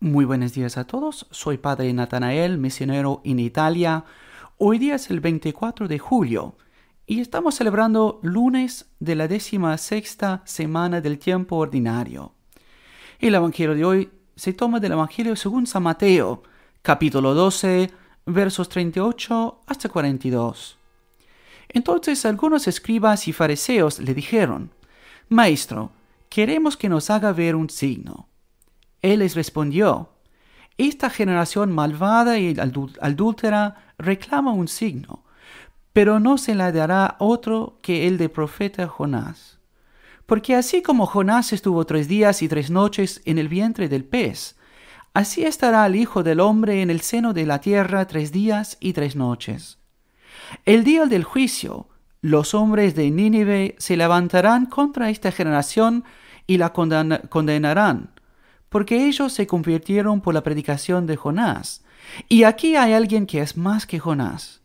Muy 0.00 0.24
buenos 0.24 0.52
días 0.52 0.78
a 0.78 0.86
todos, 0.86 1.26
soy 1.32 1.58
Padre 1.58 1.92
Natanael, 1.92 2.56
misionero 2.56 3.20
en 3.24 3.40
Italia. 3.40 4.04
Hoy 4.56 4.78
día 4.78 4.94
es 4.94 5.10
el 5.10 5.18
24 5.18 5.88
de 5.88 5.98
julio 5.98 6.54
y 7.04 7.18
estamos 7.18 7.56
celebrando 7.56 8.20
lunes 8.22 8.86
de 9.00 9.16
la 9.16 9.26
décima 9.26 9.76
sexta 9.76 10.40
semana 10.44 11.00
del 11.00 11.18
tiempo 11.18 11.56
ordinario. 11.56 12.32
El 13.18 13.34
Evangelio 13.34 13.74
de 13.74 13.84
hoy 13.84 14.10
se 14.36 14.52
toma 14.52 14.78
del 14.78 14.92
Evangelio 14.92 15.34
según 15.34 15.66
San 15.66 15.82
Mateo, 15.82 16.44
capítulo 16.80 17.34
12, 17.34 17.90
versos 18.24 18.68
38 18.68 19.62
hasta 19.66 19.88
42. 19.88 20.78
Entonces 21.70 22.24
algunos 22.24 22.68
escribas 22.68 23.26
y 23.26 23.32
fariseos 23.32 23.98
le 23.98 24.14
dijeron, 24.14 24.70
Maestro, 25.28 25.90
queremos 26.28 26.76
que 26.76 26.88
nos 26.88 27.10
haga 27.10 27.32
ver 27.32 27.56
un 27.56 27.68
signo. 27.68 28.27
Él 29.02 29.20
les 29.20 29.34
respondió, 29.34 30.10
Esta 30.76 31.10
generación 31.10 31.72
malvada 31.72 32.38
y 32.38 32.56
adúltera 32.58 33.92
reclama 33.98 34.52
un 34.52 34.68
signo, 34.68 35.24
pero 35.92 36.20
no 36.20 36.38
se 36.38 36.54
le 36.54 36.70
dará 36.72 37.16
otro 37.18 37.78
que 37.82 38.06
el 38.06 38.18
de 38.18 38.28
profeta 38.28 38.86
Jonás. 38.88 39.58
Porque 40.26 40.54
así 40.54 40.82
como 40.82 41.06
Jonás 41.06 41.52
estuvo 41.52 41.86
tres 41.86 42.06
días 42.08 42.42
y 42.42 42.48
tres 42.48 42.70
noches 42.70 43.22
en 43.24 43.38
el 43.38 43.48
vientre 43.48 43.88
del 43.88 44.04
pez, 44.04 44.56
así 45.14 45.44
estará 45.44 45.86
el 45.86 45.96
Hijo 45.96 46.22
del 46.22 46.40
Hombre 46.40 46.82
en 46.82 46.90
el 46.90 47.00
seno 47.00 47.32
de 47.32 47.46
la 47.46 47.60
tierra 47.60 48.06
tres 48.06 48.30
días 48.30 48.76
y 48.80 48.92
tres 48.92 49.16
noches. 49.16 49.78
El 50.64 50.84
día 50.84 51.06
del 51.06 51.24
juicio, 51.24 51.88
los 52.20 52.52
hombres 52.52 52.94
de 52.94 53.10
Nínive 53.10 53.76
se 53.78 53.96
levantarán 53.96 54.66
contra 54.66 55.08
esta 55.08 55.32
generación 55.32 56.04
y 56.46 56.58
la 56.58 56.72
condenarán 56.72 58.10
porque 58.68 59.06
ellos 59.06 59.32
se 59.32 59.46
convirtieron 59.46 60.20
por 60.20 60.34
la 60.34 60.42
predicación 60.42 61.06
de 61.06 61.16
Jonás. 61.16 61.82
Y 62.28 62.44
aquí 62.44 62.76
hay 62.76 62.92
alguien 62.92 63.26
que 63.26 63.40
es 63.40 63.56
más 63.56 63.86
que 63.86 63.98
Jonás. 63.98 64.60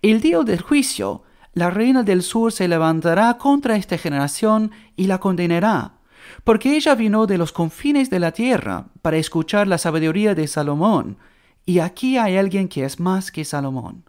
El 0.00 0.20
día 0.20 0.40
del 0.40 0.60
juicio, 0.60 1.22
la 1.54 1.70
reina 1.70 2.02
del 2.02 2.22
sur 2.22 2.52
se 2.52 2.68
levantará 2.68 3.36
contra 3.36 3.76
esta 3.76 3.98
generación 3.98 4.70
y 4.96 5.06
la 5.06 5.18
condenará, 5.18 5.94
porque 6.44 6.76
ella 6.76 6.94
vino 6.94 7.26
de 7.26 7.38
los 7.38 7.52
confines 7.52 8.10
de 8.10 8.20
la 8.20 8.32
tierra 8.32 8.86
para 9.02 9.18
escuchar 9.18 9.66
la 9.66 9.78
sabiduría 9.78 10.34
de 10.34 10.46
Salomón, 10.46 11.18
y 11.66 11.80
aquí 11.80 12.16
hay 12.16 12.36
alguien 12.36 12.68
que 12.68 12.84
es 12.84 12.98
más 12.98 13.30
que 13.30 13.44
Salomón. 13.44 14.04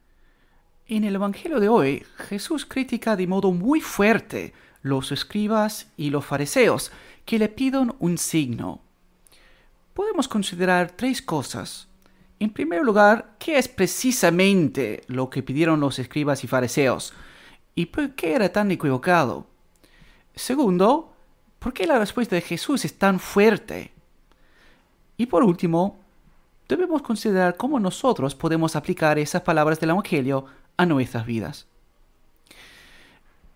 En 0.88 1.04
el 1.04 1.16
Evangelio 1.16 1.60
de 1.60 1.70
hoy, 1.70 2.04
Jesús 2.30 2.66
critica 2.66 3.16
de 3.16 3.28
modo 3.28 3.52
muy 3.52 3.82
fuerte 3.82 4.54
los 4.82 5.12
escribas 5.12 5.88
y 5.98 6.10
los 6.10 6.26
fariseos 6.26 6.92
que 7.26 7.40
le 7.40 7.50
piden 7.50 7.94
un 8.00 8.18
signo 8.18 8.83
podemos 9.94 10.28
considerar 10.28 10.92
tres 10.92 11.22
cosas. 11.22 11.88
En 12.40 12.50
primer 12.50 12.84
lugar, 12.84 13.36
¿qué 13.40 13.58
es 13.58 13.68
precisamente 13.68 15.04
lo 15.08 15.30
que 15.30 15.44
pidieron 15.44 15.80
los 15.80 16.00
escribas 16.00 16.44
y 16.44 16.48
fariseos? 16.48 17.14
¿Y 17.76 17.88
por 17.88 18.16
qué 18.16 18.34
era 18.34 18.50
tan 18.50 18.72
equivocado? 18.72 19.48
Segundo, 20.36 21.14
¿por 21.60 21.74
qué 21.74 21.88
la 21.88 22.00
respuesta 22.00 22.36
de 22.36 22.42
Jesús 22.42 22.86
es 22.86 22.98
tan 22.98 23.20
fuerte? 23.20 23.94
Y 25.16 25.28
por 25.28 25.44
último, 25.44 26.00
debemos 26.68 27.02
considerar 27.02 27.56
cómo 27.56 27.80
nosotros 27.80 28.36
podemos 28.36 28.76
aplicar 28.76 29.20
esas 29.20 29.44
palabras 29.44 29.80
del 29.80 29.92
Evangelio 29.92 30.46
a 30.76 30.86
nuestras 30.86 31.26
vidas. 31.26 31.68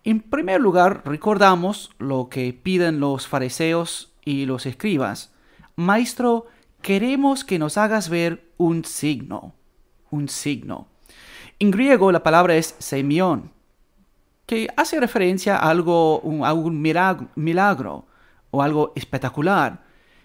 En 0.04 0.20
primer 0.20 0.60
lugar, 0.60 1.02
recordamos 1.04 1.90
lo 1.98 2.28
que 2.28 2.52
piden 2.52 3.00
los 3.00 3.26
fariseos 3.26 4.12
y 4.24 4.46
los 4.46 4.64
escribas. 4.66 5.32
Maestro, 5.78 6.46
queremos 6.82 7.44
que 7.44 7.56
nos 7.56 7.78
hagas 7.78 8.08
ver 8.08 8.50
un 8.56 8.84
signo. 8.84 9.54
Un 10.10 10.28
signo. 10.28 10.88
En 11.60 11.70
griego 11.70 12.10
la 12.10 12.24
palabra 12.24 12.56
es 12.56 12.74
semión, 12.80 13.52
que 14.44 14.66
hace 14.76 14.98
referencia 14.98 15.56
a 15.56 15.70
algo, 15.70 16.20
a 16.44 16.52
un 16.52 16.82
milagro 16.82 18.06
o 18.50 18.60
algo 18.60 18.92
espectacular, 18.96 19.84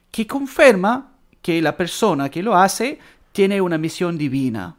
que 0.09 0.25
confirma 0.25 1.11
que 1.43 1.61
la 1.61 1.77
persona 1.77 2.29
que 2.29 2.41
lo 2.41 2.55
hace 2.55 2.97
tiene 3.31 3.61
una 3.61 3.77
misión 3.77 4.17
divina. 4.17 4.75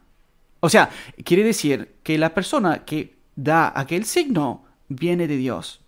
O 0.59 0.67
sea, 0.67 0.89
quiere 1.23 1.45
decir 1.45 1.95
que 2.03 2.17
la 2.17 2.33
persona 2.33 2.83
que 2.83 3.15
da 3.37 3.71
aquel 3.79 4.03
signo 4.03 4.65
viene 4.89 5.25
de 5.25 5.37
Dios. 5.37 5.84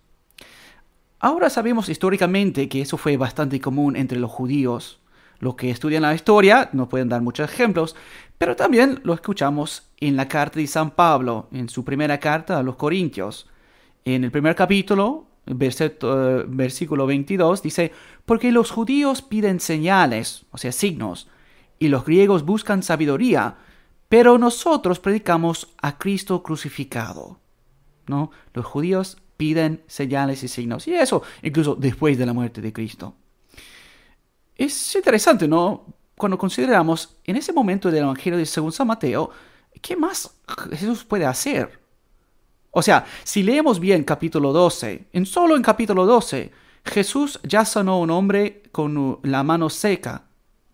Ahora 1.20 1.50
sabemos 1.50 1.88
históricamente 1.88 2.68
que 2.68 2.80
eso 2.80 2.96
fue 2.96 3.16
bastante 3.16 3.60
común 3.60 3.96
entre 3.96 4.20
los 4.20 4.30
judíos. 4.30 5.00
Los 5.40 5.56
que 5.56 5.70
estudian 5.70 6.02
la 6.02 6.14
historia 6.14 6.70
nos 6.72 6.88
pueden 6.88 7.08
dar 7.08 7.22
muchos 7.22 7.50
ejemplos, 7.50 7.96
pero 8.38 8.54
también 8.54 9.00
lo 9.02 9.14
escuchamos 9.14 9.90
en 9.98 10.16
la 10.16 10.28
carta 10.28 10.60
de 10.60 10.66
San 10.66 10.92
Pablo, 10.92 11.48
en 11.52 11.68
su 11.68 11.84
primera 11.84 12.18
carta 12.18 12.58
a 12.58 12.62
los 12.62 12.76
Corintios. 12.76 13.48
En 14.04 14.22
el 14.24 14.30
primer 14.30 14.54
capítulo, 14.54 15.26
eh, 15.46 16.44
versículo 16.46 17.06
22, 17.06 17.62
dice, 17.62 17.92
porque 18.24 18.52
los 18.52 18.70
judíos 18.70 19.22
piden 19.22 19.58
señales, 19.58 20.46
o 20.52 20.58
sea, 20.58 20.70
signos, 20.70 21.28
y 21.80 21.88
los 21.88 22.04
griegos 22.04 22.44
buscan 22.44 22.82
sabiduría, 22.82 23.56
pero 24.08 24.38
nosotros 24.38 25.00
predicamos 25.00 25.74
a 25.82 25.98
Cristo 25.98 26.42
crucificado. 26.42 27.40
¿No? 28.06 28.30
Los 28.54 28.64
judíos 28.64 29.18
piden 29.38 29.82
señales 29.86 30.42
y 30.42 30.48
signos. 30.48 30.86
Y 30.86 30.94
eso 30.94 31.22
incluso 31.42 31.74
después 31.74 32.18
de 32.18 32.26
la 32.26 32.34
muerte 32.34 32.60
de 32.60 32.72
Cristo. 32.72 33.14
Es 34.54 34.94
interesante, 34.96 35.48
¿no? 35.48 35.86
Cuando 36.16 36.36
consideramos 36.36 37.16
en 37.24 37.36
ese 37.36 37.52
momento 37.52 37.90
del 37.90 38.02
Evangelio 38.02 38.38
de 38.38 38.44
según 38.44 38.72
San 38.72 38.88
Mateo, 38.88 39.30
¿qué 39.80 39.96
más 39.96 40.34
Jesús 40.72 41.04
puede 41.04 41.24
hacer? 41.24 41.80
O 42.72 42.82
sea, 42.82 43.06
si 43.22 43.44
leemos 43.44 43.78
bien 43.78 44.02
capítulo 44.02 44.52
12, 44.52 45.06
en 45.12 45.24
solo 45.24 45.56
en 45.56 45.62
capítulo 45.62 46.04
12, 46.04 46.50
Jesús 46.84 47.38
ya 47.44 47.64
sanó 47.64 47.92
a 47.92 47.98
un 48.00 48.10
hombre 48.10 48.64
con 48.72 49.20
la 49.22 49.44
mano 49.44 49.70
seca, 49.70 50.24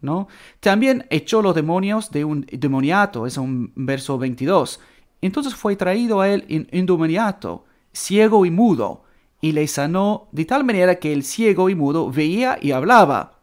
¿no? 0.00 0.28
También 0.60 1.06
echó 1.10 1.42
los 1.42 1.54
demonios 1.54 2.10
de 2.10 2.24
un 2.24 2.46
demoniato, 2.50 3.26
es 3.26 3.36
un 3.36 3.72
verso 3.76 4.16
22. 4.16 4.80
Entonces 5.20 5.54
fue 5.54 5.76
traído 5.76 6.22
a 6.22 6.30
él 6.30 6.46
en 6.48 6.66
endemoniato 6.70 7.66
ciego 7.94 8.44
y 8.44 8.50
mudo, 8.50 9.04
y 9.40 9.52
le 9.52 9.66
sanó 9.68 10.28
de 10.32 10.44
tal 10.44 10.64
manera 10.64 10.96
que 10.96 11.12
el 11.12 11.22
ciego 11.22 11.70
y 11.70 11.74
mudo 11.74 12.10
veía 12.10 12.58
y 12.60 12.72
hablaba. 12.72 13.38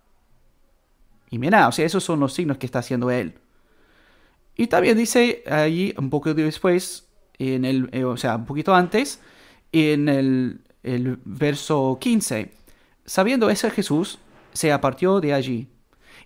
Y 1.30 1.40
mira, 1.40 1.68
o 1.68 1.72
sea, 1.72 1.86
esos 1.86 2.04
son 2.04 2.20
los 2.20 2.34
signos 2.34 2.58
que 2.58 2.66
está 2.66 2.80
haciendo 2.80 3.10
él. 3.10 3.36
Y 4.56 4.68
también 4.68 4.98
dice 4.98 5.44
allí, 5.50 5.94
un 5.98 6.10
poco 6.10 6.34
después, 6.34 7.08
en 7.40 7.66
el, 7.66 7.90
eh, 7.94 8.04
o 8.04 8.18
sea, 8.18 8.36
un 8.36 8.46
poquito 8.46 8.76
antes, 8.76 9.22
en 9.72 10.10
el, 10.10 10.62
el 10.84 11.18
verso 11.24 11.98
15, 12.02 12.52
sabiendo 13.06 13.50
ese 13.50 13.72
Jesús, 13.72 14.20
se 14.54 14.72
apartó 14.72 15.22
de 15.22 15.34
allí. 15.34 15.68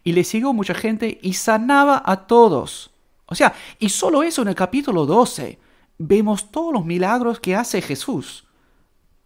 Y 0.04 0.14
le 0.14 0.24
siguió 0.24 0.54
mucha 0.54 0.74
gente 0.74 1.20
y 1.22 1.34
sanaba 1.34 2.02
a 2.06 2.28
todos. 2.28 2.92
O 3.28 3.36
sea, 3.36 3.54
y 3.80 3.90
solo 3.90 4.24
eso 4.24 4.42
en 4.42 4.48
el 4.50 4.56
capítulo 4.56 5.06
12 5.06 5.60
vemos 5.98 6.52
todos 6.52 6.74
los 6.74 6.86
milagros 6.86 7.40
que 7.40 7.56
hace 7.56 7.82
Jesús. 7.82 8.46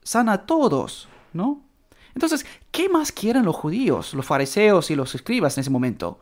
Sana 0.04 0.34
a 0.34 0.46
todos, 0.46 1.08
¿no? 1.34 1.64
Entonces, 2.16 2.46
¿qué 2.72 2.90
más 2.90 3.12
quieren 3.12 3.46
los 3.46 3.56
judíos, 3.56 4.14
los 4.14 4.26
fariseos 4.26 4.92
y 4.92 4.96
los 4.96 5.14
escribas 5.16 5.58
en 5.58 5.62
ese 5.62 5.70
momento? 5.70 6.20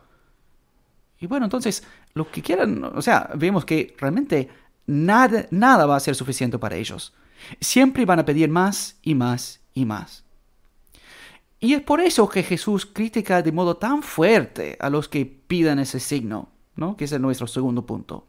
Y 1.19 1.27
bueno, 1.27 1.45
entonces, 1.45 1.83
lo 2.13 2.29
que 2.29 2.41
quieran, 2.41 2.83
o 2.83 3.01
sea, 3.01 3.31
vemos 3.35 3.65
que 3.65 3.95
realmente 3.97 4.49
nada, 4.85 5.47
nada 5.51 5.85
va 5.85 5.95
a 5.95 6.01
ser 6.01 6.15
suficiente 6.15 6.59
para 6.59 6.75
ellos. 6.75 7.13
Siempre 7.59 8.05
van 8.05 8.19
a 8.19 8.25
pedir 8.25 8.49
más 8.49 8.97
y 9.01 9.15
más 9.15 9.61
y 9.73 9.85
más. 9.85 10.23
Y 11.59 11.73
es 11.73 11.81
por 11.81 12.01
eso 12.01 12.29
que 12.29 12.43
Jesús 12.43 12.85
critica 12.85 13.41
de 13.41 13.51
modo 13.51 13.77
tan 13.77 14.03
fuerte 14.03 14.77
a 14.79 14.89
los 14.89 15.09
que 15.09 15.25
pidan 15.25 15.79
ese 15.79 15.99
signo, 15.99 16.49
¿no? 16.75 16.95
Que 16.95 17.05
es 17.05 17.19
nuestro 17.19 17.47
segundo 17.47 17.85
punto. 17.85 18.27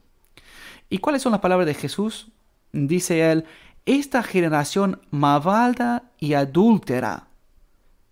¿Y 0.91 0.99
cuáles 0.99 1.23
son 1.23 1.33
las 1.33 1.41
palabras 1.41 1.67
de 1.67 1.75
Jesús? 1.75 2.29
Dice 2.73 3.31
él, 3.31 3.45
esta 3.87 4.23
generación 4.23 5.01
malvada 5.11 6.11
y 6.19 6.35
adúltera, 6.35 7.29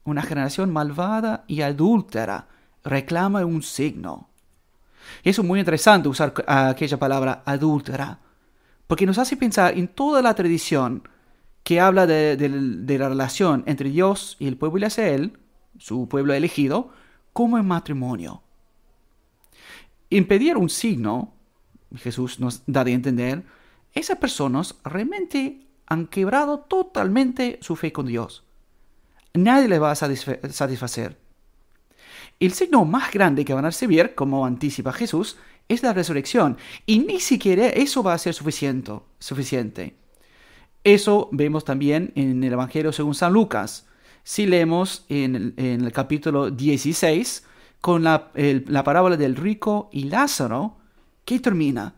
una 0.04 0.22
generación 0.22 0.72
malvada 0.72 1.44
y 1.46 1.62
adúltera, 1.62 2.48
reclama 2.84 3.44
un 3.44 3.62
signo. 3.62 4.28
Y 5.22 5.30
eso 5.30 5.42
es 5.42 5.48
muy 5.48 5.58
interesante 5.58 6.08
usar 6.08 6.32
aquella 6.46 6.98
palabra 6.98 7.42
adúltera, 7.44 8.20
porque 8.86 9.06
nos 9.06 9.18
hace 9.18 9.36
pensar 9.36 9.76
en 9.76 9.88
toda 9.88 10.22
la 10.22 10.34
tradición 10.34 11.08
que 11.62 11.80
habla 11.80 12.06
de, 12.06 12.36
de 12.36 12.98
la 12.98 13.08
relación 13.08 13.64
entre 13.66 13.90
Dios 13.90 14.36
y 14.38 14.46
el 14.46 14.56
pueblo 14.56 14.80
de 14.80 14.86
Israel, 14.86 15.38
su 15.78 16.08
pueblo 16.08 16.32
elegido, 16.32 16.90
como 17.32 17.58
en 17.58 17.66
matrimonio. 17.66 18.42
Impedir 20.08 20.56
un 20.56 20.70
signo 20.70 21.35
Jesús 21.98 22.40
nos 22.40 22.62
da 22.66 22.84
de 22.84 22.92
entender, 22.92 23.42
esas 23.94 24.18
personas 24.18 24.76
realmente 24.84 25.66
han 25.86 26.06
quebrado 26.06 26.60
totalmente 26.60 27.58
su 27.62 27.76
fe 27.76 27.92
con 27.92 28.06
Dios. 28.06 28.44
Nadie 29.34 29.68
le 29.68 29.78
va 29.78 29.90
a 29.90 29.94
satisfacer. 29.94 31.18
El 32.38 32.52
signo 32.52 32.84
más 32.84 33.12
grande 33.12 33.44
que 33.44 33.54
van 33.54 33.64
a 33.64 33.68
recibir, 33.68 34.14
como 34.14 34.44
anticipa 34.44 34.92
Jesús, 34.92 35.38
es 35.68 35.82
la 35.82 35.92
resurrección. 35.92 36.58
Y 36.84 37.00
ni 37.00 37.20
siquiera 37.20 37.68
eso 37.68 38.02
va 38.02 38.14
a 38.14 38.18
ser 38.18 38.34
suficiente. 38.34 38.92
suficiente. 39.18 39.94
Eso 40.84 41.28
vemos 41.32 41.64
también 41.64 42.12
en 42.14 42.44
el 42.44 42.52
Evangelio 42.52 42.92
según 42.92 43.14
San 43.14 43.32
Lucas. 43.32 43.86
Si 44.22 44.46
leemos 44.46 45.04
en 45.08 45.54
el, 45.56 45.92
capítulo 45.92 46.50
16 46.50 47.44
con 47.80 48.04
la, 48.04 48.30
la 48.34 48.84
parábola 48.84 49.16
del 49.16 49.36
rico 49.36 49.88
y 49.92 50.04
Lázaro, 50.04 50.75
¿qué 51.26 51.38
termina? 51.40 51.96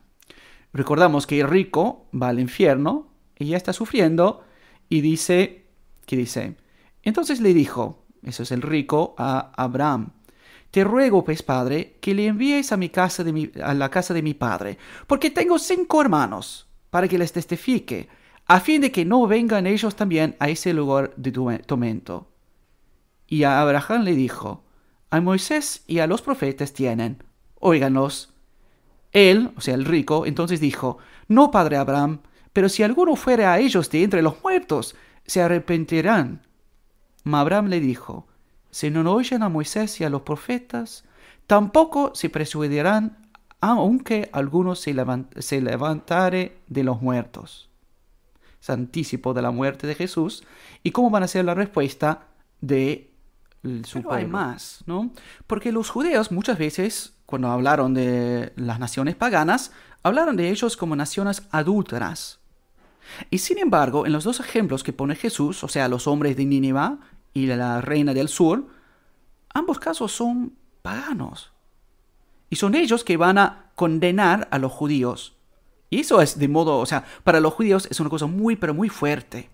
Recordamos 0.73 1.29
que 1.29 1.39
el 1.39 1.49
rico 1.49 2.09
va 2.13 2.31
al 2.31 2.41
infierno 2.41 3.13
y 3.39 3.47
ya 3.47 3.57
está 3.57 3.73
sufriendo 3.73 4.43
y 4.89 5.01
dice, 5.01 5.67
¿qué 6.07 6.17
dice? 6.17 6.57
Entonces 7.05 7.41
le 7.41 7.55
dijo, 7.55 8.05
eso 8.25 8.43
es 8.43 8.51
el 8.51 8.63
rico, 8.63 9.15
a 9.17 9.53
Abraham, 9.57 10.11
te 10.71 10.85
ruego, 10.85 11.25
pues, 11.25 11.43
padre, 11.43 11.97
que 12.01 12.15
le 12.15 12.27
envíes 12.27 12.73
a 12.73 12.77
mi 12.77 12.89
casa 12.89 13.25
de 13.25 13.33
mi, 13.33 13.51
a 13.63 13.73
la 13.75 13.91
casa 13.91 14.13
de 14.13 14.23
mi 14.23 14.35
padre, 14.35 14.77
porque 15.07 15.31
tengo 15.31 15.59
cinco 15.59 16.03
hermanos, 16.03 16.67
para 16.91 17.09
que 17.09 17.19
les 17.19 17.33
testifique, 17.33 18.09
a 18.47 18.61
fin 18.61 18.81
de 18.81 18.91
que 18.91 19.05
no 19.05 19.27
vengan 19.27 19.67
ellos 19.67 19.95
también 19.95 20.37
a 20.39 20.49
ese 20.49 20.73
lugar 20.73 21.13
de 21.17 21.33
tormento. 21.67 22.29
Y 23.27 23.45
a 23.45 23.61
Abraham 23.61 24.05
le 24.05 24.15
dijo, 24.15 24.65
a 25.11 25.21
Moisés 25.21 25.85
y 25.87 25.99
a 25.99 26.07
los 26.07 26.23
profetas 26.23 26.73
tienen, 26.73 27.23
óiganos. 27.55 28.35
Él, 29.13 29.53
o 29.57 29.61
sea, 29.61 29.75
el 29.75 29.85
rico, 29.85 30.27
entonces 30.27 30.61
dijo, 30.61 30.99
no, 31.29 31.51
padre 31.51 31.77
Abraham, 31.77 32.21
pero 32.53 32.69
si 32.69 32.83
alguno 32.83 33.17
fuere 33.17 33.47
a 33.47 33.59
ellos 33.59 33.91
de 33.91 34.03
entre 34.03 34.23
los 34.23 34.43
muertos, 34.43 34.97
se 35.27 35.43
arrepentirán. 35.43 36.43
Abraham 37.25 37.67
le 37.67 37.81
dijo, 37.81 38.27
si 38.71 38.91
no 38.91 39.13
oyen 39.13 39.43
a 39.43 39.49
Moisés 39.49 40.01
y 40.01 40.05
a 40.05 40.11
los 40.11 40.23
profetas, 40.23 41.05
tampoco 41.47 42.13
se 42.15 42.31
persuadirán, 42.31 43.29
aunque 43.61 44.29
alguno 44.33 44.75
se, 44.75 44.95
levantare 44.95 46.59
de 46.69 46.85
los 46.85 47.03
muertos. 47.03 47.69
Es 48.61 48.71
anticipo 48.71 49.35
de 49.35 49.43
la 49.43 49.51
muerte 49.51 49.87
de 49.87 49.95
Jesús 49.95 50.45
y 50.83 50.91
cómo 50.91 51.11
van 51.11 51.23
a 51.23 51.29
ser 51.29 51.45
la 51.45 51.55
respuesta 51.55 52.27
de 52.61 53.11
su 53.85 54.03
Pero 54.03 54.13
hay 54.13 54.27
más, 54.27 54.83
¿no? 54.87 55.11
Porque 55.47 55.73
los 55.73 55.91
judíos 55.91 56.31
muchas 56.31 56.59
veces, 56.59 57.15
cuando 57.27 57.49
hablaron 57.49 57.95
de 57.95 58.53
las 58.57 58.79
naciones 58.79 59.17
paganas, 59.17 59.73
hablaron 60.03 60.37
de 60.37 60.51
ellos 60.51 60.77
como 60.77 60.97
naciones 60.97 61.43
adúlteras. 61.51 62.39
Y 63.31 63.39
sin 63.39 63.59
embargo, 63.59 64.07
en 64.07 64.13
los 64.13 64.25
dos 64.25 64.41
ejemplos 64.41 64.83
que 64.83 64.93
pone 64.93 65.17
Jesús, 65.17 65.65
o 65.65 65.69
sea, 65.69 65.89
los 65.89 66.07
hombres 66.07 66.37
de 66.37 66.45
Nínive 66.45 66.99
y 67.33 67.47
la 67.47 67.81
reina 67.81 68.15
del 68.15 68.29
sur, 68.29 68.67
ambos 69.55 69.79
casos 69.79 70.13
son 70.13 70.55
paganos. 70.83 71.53
Y 72.51 72.57
son 72.57 72.75
ellos 72.75 73.05
que 73.05 73.17
van 73.17 73.39
a 73.39 73.71
condenar 73.75 74.49
a 74.51 74.59
los 74.59 74.73
judíos. 74.73 75.37
Y 75.91 76.01
eso 76.01 76.21
es 76.21 76.39
de 76.39 76.49
modo, 76.49 76.79
o 76.79 76.87
sea, 76.87 77.05
para 77.25 77.41
los 77.41 77.55
judíos 77.55 77.89
es 77.91 77.99
una 78.01 78.11
cosa 78.11 78.27
muy, 78.27 78.57
pero 78.57 78.75
muy 78.75 78.89
fuerte. 78.89 79.51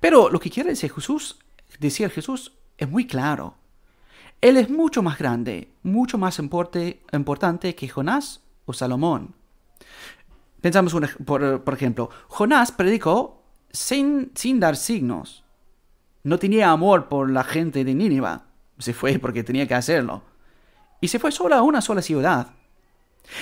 Pero 0.00 0.30
lo 0.30 0.40
que 0.40 0.50
quiere 0.50 0.70
decir 0.70 0.92
Jesús, 0.92 1.38
decir 1.78 2.10
Jesús 2.10 2.52
es 2.78 2.88
muy 2.88 3.06
claro. 3.06 3.56
Él 4.40 4.56
es 4.56 4.68
mucho 4.70 5.02
más 5.02 5.18
grande, 5.18 5.72
mucho 5.82 6.18
más 6.18 6.38
importante 6.38 7.74
que 7.74 7.88
Jonás 7.88 8.42
o 8.64 8.72
Salomón. 8.72 9.34
Pensamos, 10.60 10.94
por, 11.24 11.62
por 11.62 11.74
ejemplo, 11.74 12.10
Jonás 12.28 12.72
predicó 12.72 13.42
sin, 13.70 14.32
sin 14.34 14.60
dar 14.60 14.76
signos. 14.76 15.44
No 16.24 16.38
tenía 16.38 16.70
amor 16.70 17.08
por 17.08 17.30
la 17.30 17.44
gente 17.44 17.84
de 17.84 17.94
Nínive. 17.94 18.38
Se 18.78 18.92
fue 18.92 19.18
porque 19.18 19.42
tenía 19.42 19.66
que 19.66 19.74
hacerlo. 19.74 20.22
Y 21.00 21.08
se 21.08 21.18
fue 21.18 21.32
sola 21.32 21.58
a 21.58 21.62
una 21.62 21.80
sola 21.80 22.02
ciudad. 22.02 22.48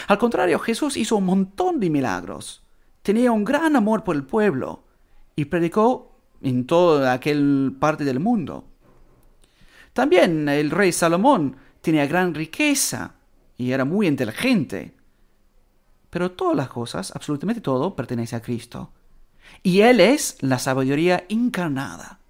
Al 0.08 0.18
contrario, 0.18 0.58
Jesús 0.58 0.96
hizo 0.96 1.16
un 1.16 1.26
montón 1.26 1.80
de 1.80 1.90
milagros. 1.90 2.62
Tenía 3.02 3.32
un 3.32 3.44
gran 3.44 3.76
amor 3.76 4.04
por 4.04 4.16
el 4.16 4.24
pueblo 4.24 4.84
y 5.36 5.46
predicó 5.46 6.16
en 6.42 6.66
toda 6.66 7.12
aquel 7.12 7.76
parte 7.78 8.04
del 8.04 8.20
mundo. 8.20 8.64
También 9.92 10.48
el 10.48 10.70
rey 10.70 10.92
Salomón 10.92 11.56
tenía 11.80 12.06
gran 12.06 12.34
riqueza 12.34 13.14
y 13.56 13.72
era 13.72 13.84
muy 13.84 14.06
inteligente. 14.06 14.94
Pero 16.10 16.32
todas 16.32 16.56
las 16.56 16.68
cosas, 16.68 17.12
absolutamente 17.14 17.60
todo, 17.60 17.94
pertenece 17.94 18.36
a 18.36 18.42
Cristo. 18.42 18.92
Y 19.62 19.80
Él 19.80 20.00
es 20.00 20.36
la 20.40 20.58
sabiduría 20.58 21.24
encarnada. 21.28 22.20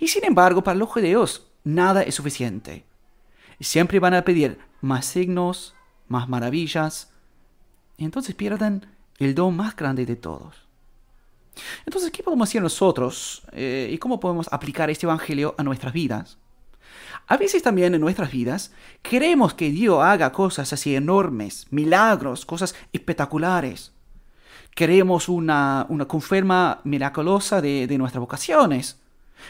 Y 0.00 0.08
sin 0.08 0.24
embargo, 0.24 0.62
para 0.62 0.78
los 0.78 0.88
judíos, 0.88 1.50
nada 1.64 2.02
es 2.02 2.14
suficiente. 2.14 2.84
Siempre 3.60 3.98
van 3.98 4.14
a 4.14 4.24
pedir 4.24 4.58
más 4.80 5.06
signos, 5.06 5.74
más 6.08 6.28
maravillas, 6.28 7.10
y 7.96 8.04
entonces 8.04 8.34
pierden 8.34 8.86
el 9.18 9.34
don 9.34 9.56
más 9.56 9.76
grande 9.76 10.04
de 10.04 10.16
todos. 10.16 10.68
Entonces, 11.86 12.10
¿qué 12.10 12.22
podemos 12.22 12.48
hacer 12.48 12.62
nosotros 12.62 13.42
eh, 13.52 13.88
y 13.92 13.98
cómo 13.98 14.18
podemos 14.18 14.48
aplicar 14.52 14.90
este 14.90 15.06
Evangelio 15.06 15.54
a 15.56 15.62
nuestras 15.62 15.92
vidas? 15.92 16.38
A 17.26 17.36
veces 17.36 17.62
también 17.62 17.94
en 17.94 18.00
nuestras 18.00 18.30
vidas 18.30 18.72
queremos 19.02 19.54
que 19.54 19.70
Dios 19.70 20.02
haga 20.02 20.32
cosas 20.32 20.72
así 20.72 20.94
enormes, 20.94 21.66
milagros, 21.70 22.44
cosas 22.44 22.74
espectaculares. 22.92 23.92
Queremos 24.74 25.28
una, 25.28 25.86
una 25.88 26.06
confirma 26.06 26.80
miraculosa 26.84 27.60
de, 27.60 27.86
de 27.86 27.98
nuestras 27.98 28.20
vocaciones. 28.20 29.00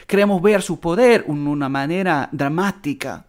Queremos 0.07 0.41
ver 0.41 0.61
su 0.61 0.79
poder 0.79 1.25
en 1.27 1.47
una 1.47 1.67
manera 1.67 2.29
dramática. 2.31 3.25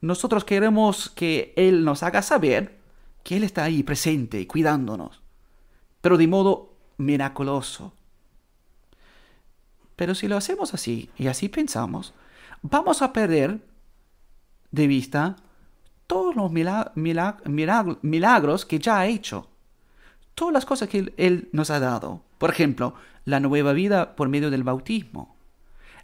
Nosotros 0.00 0.44
queremos 0.44 1.10
que 1.10 1.52
Él 1.56 1.84
nos 1.84 2.02
haga 2.02 2.22
saber 2.22 2.78
que 3.22 3.36
Él 3.36 3.44
está 3.44 3.64
ahí 3.64 3.82
presente, 3.82 4.46
cuidándonos, 4.46 5.20
pero 6.00 6.16
de 6.16 6.26
modo 6.26 6.72
miraculoso. 6.96 7.92
Pero 9.96 10.14
si 10.14 10.28
lo 10.28 10.36
hacemos 10.36 10.74
así 10.74 11.10
y 11.18 11.26
así 11.26 11.48
pensamos, 11.48 12.14
vamos 12.62 13.02
a 13.02 13.12
perder 13.12 13.60
de 14.70 14.86
vista 14.86 15.36
todos 16.06 16.34
los 16.34 16.50
milagros 16.52 18.66
que 18.66 18.78
ya 18.78 19.00
ha 19.00 19.06
hecho, 19.06 19.48
todas 20.34 20.54
las 20.54 20.64
cosas 20.64 20.88
que 20.88 21.12
Él 21.16 21.48
nos 21.52 21.70
ha 21.70 21.80
dado. 21.80 22.22
Por 22.38 22.50
ejemplo, 22.50 22.94
la 23.24 23.40
nueva 23.40 23.72
vida 23.72 24.16
por 24.16 24.28
medio 24.28 24.50
del 24.50 24.62
bautismo, 24.62 25.36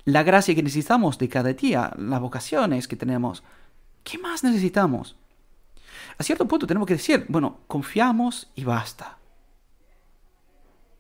la 0.05 0.23
gracia 0.23 0.55
que 0.55 0.63
necesitamos 0.63 1.19
de 1.19 1.29
cada 1.29 1.53
día, 1.55 1.93
las 1.97 2.21
vocaciones 2.21 2.87
que 2.87 2.97
tenemos. 2.97 3.43
¿Qué 4.03 4.19
más 4.19 4.45
necesitamos? 4.45 5.17
A 6.19 6.23
cierto 6.23 6.47
punto 6.47 6.67
tenemos 6.67 6.87
que 6.87 6.95
decir, 6.95 7.25
bueno, 7.29 7.61
confiamos 7.67 8.51
y 8.55 8.65
basta. 8.65 9.19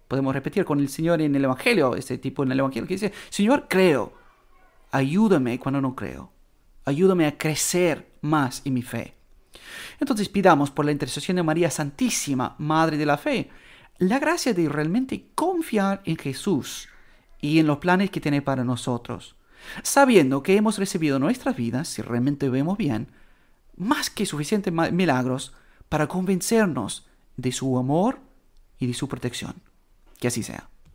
Podemos 0.08 0.34
repetir 0.34 0.64
con 0.64 0.80
el 0.80 0.88
Señor 0.88 1.20
en 1.20 1.34
el 1.34 1.44
Evangelio, 1.44 1.96
este 1.96 2.18
tipo 2.18 2.42
en 2.42 2.52
el 2.52 2.58
Evangelio 2.58 2.88
que 2.88 2.94
dice, 2.94 3.12
Señor, 3.28 3.66
creo, 3.68 4.14
ayúdame 4.94 5.58
cuando 5.58 5.80
no 5.80 5.96
creo, 5.96 6.30
ayúdame 6.84 7.26
a 7.26 7.36
crecer 7.36 8.12
más 8.20 8.62
en 8.64 8.74
mi 8.74 8.82
fe. 8.82 9.14
Entonces 9.98 10.28
pidamos 10.28 10.70
por 10.70 10.84
la 10.84 10.92
intercesión 10.92 11.36
de 11.36 11.42
María 11.42 11.68
Santísima, 11.68 12.54
Madre 12.58 12.96
de 12.96 13.04
la 13.04 13.18
Fe, 13.18 13.50
la 13.98 14.20
gracia 14.20 14.54
de 14.54 14.68
realmente 14.68 15.30
confiar 15.34 16.00
en 16.04 16.16
Jesús 16.16 16.88
y 17.40 17.58
en 17.58 17.66
los 17.66 17.78
planes 17.78 18.10
que 18.10 18.20
tiene 18.20 18.40
para 18.40 18.62
nosotros, 18.62 19.34
sabiendo 19.82 20.44
que 20.44 20.56
hemos 20.56 20.78
recibido 20.78 21.18
nuestras 21.18 21.56
vidas, 21.56 21.88
si 21.88 22.00
realmente 22.00 22.48
vemos 22.48 22.78
bien, 22.78 23.08
más 23.76 24.10
que 24.10 24.26
suficientes 24.26 24.72
milagros 24.72 25.54
para 25.88 26.06
convencernos 26.06 27.08
de 27.36 27.50
su 27.50 27.76
amor 27.78 28.20
y 28.78 28.86
de 28.86 28.94
su 28.94 29.08
protección. 29.08 29.54
Que 30.20 30.28
así 30.28 30.44
sea. 30.44 30.70